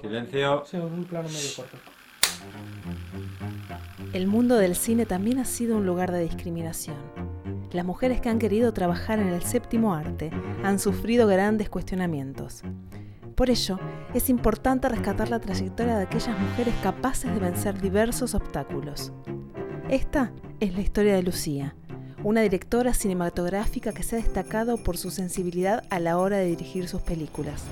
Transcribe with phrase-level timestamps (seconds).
[0.00, 0.64] Silencio.
[0.66, 1.76] Sí, un plano medio corto.
[4.12, 6.96] El mundo del cine también ha sido un lugar de discriminación.
[7.72, 10.30] Las mujeres que han querido trabajar en el séptimo arte
[10.64, 12.62] han sufrido grandes cuestionamientos.
[13.36, 13.78] Por ello,
[14.12, 19.12] es importante rescatar la trayectoria de aquellas mujeres capaces de vencer diversos obstáculos.
[19.88, 21.76] Esta es la historia de Lucía,
[22.24, 26.88] una directora cinematográfica que se ha destacado por su sensibilidad a la hora de dirigir
[26.88, 27.64] sus películas.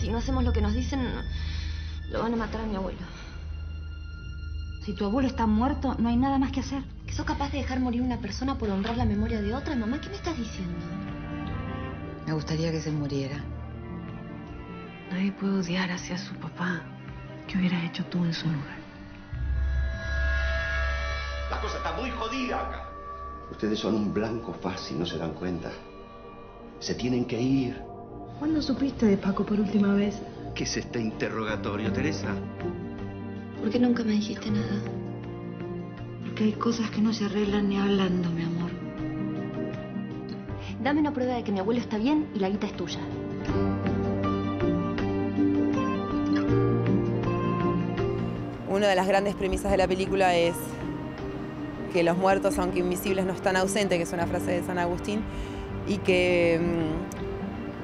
[0.00, 1.06] Si no hacemos lo que nos dicen,
[2.10, 2.98] lo van a matar a mi abuelo.
[4.82, 6.82] Si tu abuelo está muerto, no hay nada más que hacer.
[7.06, 9.76] ¿Que sos capaz de dejar morir una persona por honrar la memoria de otra?
[9.76, 10.78] Mamá, ¿qué me estás diciendo?
[12.26, 13.44] Me gustaría que se muriera.
[15.10, 16.82] Nadie puede odiar hacia su papá.
[17.46, 18.78] ¿Qué hubieras hecho tú en su lugar?
[21.50, 22.88] La cosa está muy jodida acá.
[23.50, 25.70] Ustedes son un blanco fácil, no se dan cuenta.
[26.78, 27.89] Se tienen que ir.
[28.40, 30.18] ¿Cuándo supiste de Paco por última vez?
[30.54, 32.28] ¿Qué es este interrogatorio, Teresa?
[33.60, 34.80] ¿Por qué nunca me dijiste nada?
[36.24, 38.70] Porque hay cosas que no se arreglan ni hablando, mi amor.
[40.82, 43.00] Dame una prueba de que mi abuelo está bien y la guita es tuya.
[48.70, 50.54] Una de las grandes premisas de la película es
[51.92, 55.20] que los muertos, aunque invisibles, no están ausentes, que es una frase de San Agustín,
[55.86, 57.29] y que mm,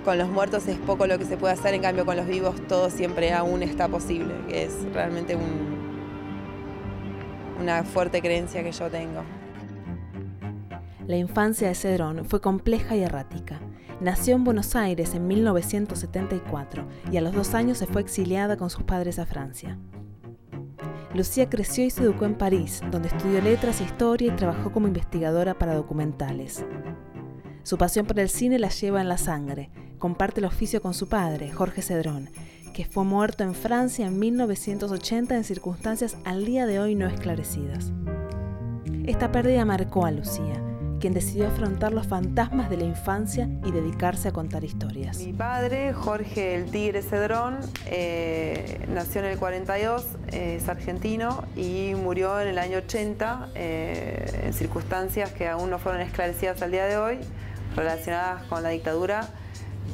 [0.07, 2.55] con los muertos es poco lo que se puede hacer, en cambio con los vivos
[2.69, 5.77] todo siempre aún está posible, que es realmente un-
[7.61, 9.23] una fuerte creencia que yo tengo.
[11.07, 13.61] La infancia de Cedrón fue compleja y errática.
[14.01, 18.71] Nació en Buenos Aires en 1974 y a los dos años se fue exiliada con
[18.71, 19.77] sus padres a Francia.
[21.15, 24.87] Lucía creció y se educó en París, donde estudió letras e historia y trabajó como
[24.87, 26.65] investigadora para documentales.
[27.63, 29.71] Su pasión por el cine la lleva en la sangre.
[29.99, 32.29] Comparte el oficio con su padre, Jorge Cedrón,
[32.75, 37.93] que fue muerto en Francia en 1980 en circunstancias al día de hoy no esclarecidas.
[39.07, 40.63] Esta pérdida marcó a Lucía,
[41.01, 45.19] quien decidió afrontar los fantasmas de la infancia y dedicarse a contar historias.
[45.19, 51.95] Mi padre, Jorge el Tigre Cedrón, eh, nació en el 42, eh, es argentino y
[51.95, 56.85] murió en el año 80 eh, en circunstancias que aún no fueron esclarecidas al día
[56.85, 57.19] de hoy,
[57.75, 59.27] relacionadas con la dictadura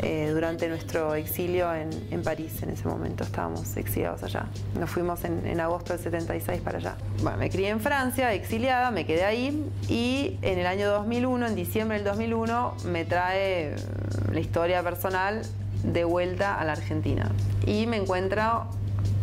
[0.01, 2.63] eh, durante nuestro exilio en, París.
[2.63, 4.47] En ese momento estábamos exiliados allá.
[4.79, 6.97] Nos fuimos en, en agosto del 76 para allá.
[7.23, 11.55] Bueno, me crié en Francia, exiliada, me quedé ahí y en el año 2001, en
[11.55, 15.43] diciembre del 2001, me trae mm, la historia personal
[15.85, 17.31] de vuelta a la Argentina.
[17.67, 18.67] Y me encuentro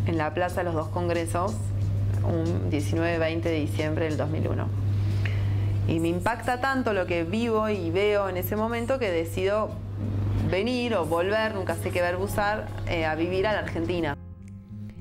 [0.06, 1.54] en la Plaza de los Dos Congresos
[2.24, 4.68] un 19-20 de diciembre del 2001.
[5.88, 9.72] Y me impacta tanto lo que vivo y veo en ese momento que decido
[10.50, 14.18] venir o volver, nunca sé qué verbo usar, eh, a vivir a la Argentina.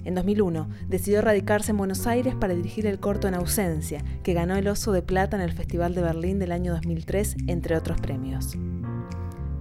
[0.04, 4.56] En 2001 decidió radicarse en Buenos Aires para dirigir el corto En ausencia, que ganó
[4.56, 8.56] el Oso de Plata en el Festival de Berlín del año 2003, entre otros premios.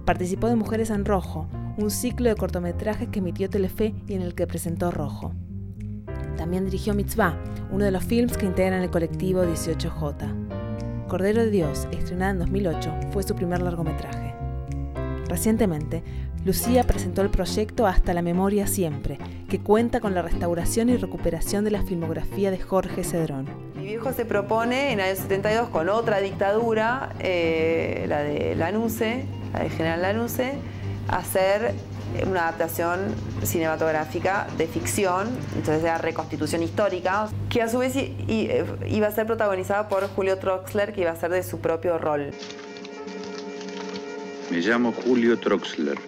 [0.04, 4.34] Participó de Mujeres en Rojo, un ciclo de cortometrajes que emitió Telefe y en el
[4.34, 5.34] que presentó Rojo.
[6.36, 7.36] También dirigió Mitzvah,
[7.70, 11.06] uno de los films que integran el colectivo 18J.
[11.08, 14.47] Cordero de Dios, estrenada en 2008, fue su primer largometraje.
[15.28, 16.02] Recientemente,
[16.44, 19.18] Lucía presentó el proyecto Hasta la Memoria Siempre,
[19.48, 23.46] que cuenta con la restauración y recuperación de la filmografía de Jorge Cedrón.
[23.76, 29.26] Mi viejo se propone en el año 72 con otra dictadura, eh, la de Lanusse,
[29.52, 30.54] la de General Lanusse,
[31.08, 31.74] hacer
[32.26, 39.10] una adaptación cinematográfica de ficción, entonces era reconstitución histórica, que a su vez iba a
[39.10, 42.32] ser protagonizada por Julio Troxler, que iba a ser de su propio rol.
[44.50, 45.98] Me llamo Julio Troxler.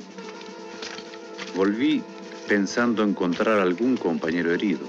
[1.54, 2.02] Volví
[2.48, 4.80] pensando encontrar algún compañero herido.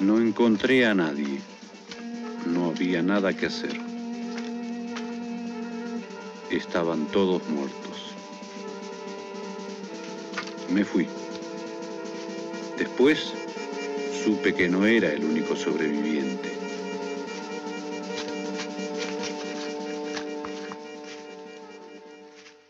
[0.00, 1.40] No encontré a nadie.
[2.46, 3.78] No había nada que hacer.
[6.50, 8.14] Estaban todos muertos.
[10.72, 11.06] Me fui.
[12.78, 13.34] Después
[14.24, 16.53] supe que no era el único sobreviviente.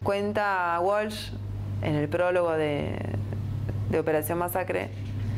[0.04, 1.30] Cuenta Walsh
[1.82, 2.96] en el prólogo de,
[3.90, 4.90] de Operación Masacre,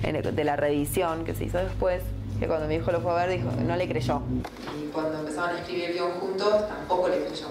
[0.02, 2.02] el- de la reedición que se hizo después,
[2.40, 4.20] que cuando mi hijo lo fue a ver dijo no le creyó.
[4.78, 7.46] Y cuando empezaron a escribir el guion juntos, tampoco le creyó.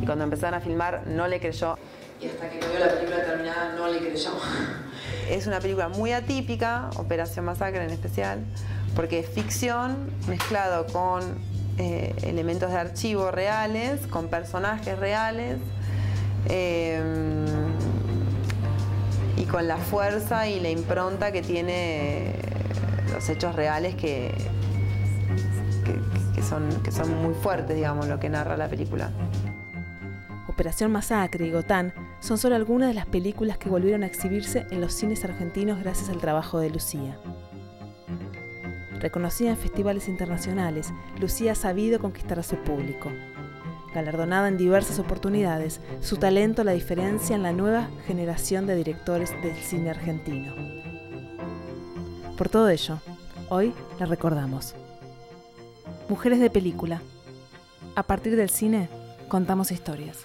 [0.00, 1.76] Y cuando empezaron a filmar, no le creyó.
[2.22, 4.30] Y hasta que no vio la película terminada, no le creyó.
[5.28, 8.40] Es una película muy atípica, Operación Masacre en especial,
[8.96, 11.22] porque es ficción mezclado con
[11.78, 15.58] eh, elementos de archivo reales, con personajes reales.
[16.48, 17.02] Eh,
[19.50, 22.32] con la fuerza y la impronta que tiene
[23.12, 24.32] los hechos reales que,
[26.34, 29.10] que, son, que son muy fuertes, digamos, lo que narra la película.
[30.46, 34.80] Operación Masacre y Gotán son solo algunas de las películas que volvieron a exhibirse en
[34.80, 37.18] los cines argentinos gracias al trabajo de Lucía.
[39.00, 43.10] Reconocida en festivales internacionales, Lucía ha sabido conquistar a su público.
[43.94, 49.56] Galardonada en diversas oportunidades, su talento la diferencia en la nueva generación de directores del
[49.56, 50.54] cine argentino.
[52.38, 52.98] Por todo ello,
[53.48, 54.74] hoy la recordamos.
[56.08, 57.02] Mujeres de película.
[57.96, 58.88] A partir del cine,
[59.28, 60.24] contamos historias.